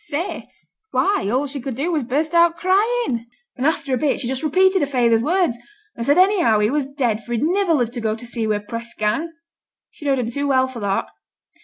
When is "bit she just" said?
3.98-4.44